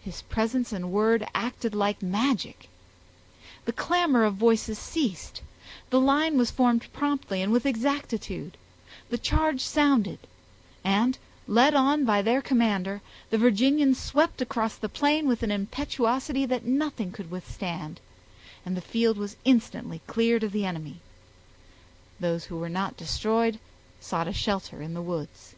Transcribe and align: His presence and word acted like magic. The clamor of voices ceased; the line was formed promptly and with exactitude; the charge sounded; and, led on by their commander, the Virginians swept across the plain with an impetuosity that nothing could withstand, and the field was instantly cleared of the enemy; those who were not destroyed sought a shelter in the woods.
His 0.00 0.22
presence 0.22 0.70
and 0.72 0.92
word 0.92 1.26
acted 1.34 1.74
like 1.74 2.00
magic. 2.00 2.68
The 3.64 3.72
clamor 3.72 4.22
of 4.22 4.36
voices 4.36 4.78
ceased; 4.78 5.42
the 5.90 5.98
line 6.00 6.38
was 6.38 6.52
formed 6.52 6.86
promptly 6.92 7.42
and 7.42 7.50
with 7.50 7.66
exactitude; 7.66 8.56
the 9.10 9.18
charge 9.18 9.60
sounded; 9.62 10.20
and, 10.84 11.18
led 11.48 11.74
on 11.74 12.04
by 12.04 12.22
their 12.22 12.40
commander, 12.40 13.00
the 13.30 13.38
Virginians 13.38 13.98
swept 13.98 14.40
across 14.40 14.76
the 14.76 14.88
plain 14.88 15.26
with 15.26 15.42
an 15.42 15.50
impetuosity 15.50 16.46
that 16.46 16.64
nothing 16.64 17.10
could 17.10 17.32
withstand, 17.32 17.98
and 18.64 18.76
the 18.76 18.80
field 18.80 19.18
was 19.18 19.34
instantly 19.44 20.00
cleared 20.06 20.44
of 20.44 20.52
the 20.52 20.64
enemy; 20.64 21.00
those 22.20 22.44
who 22.44 22.56
were 22.56 22.68
not 22.68 22.96
destroyed 22.96 23.58
sought 23.98 24.28
a 24.28 24.32
shelter 24.32 24.80
in 24.80 24.94
the 24.94 25.02
woods. 25.02 25.56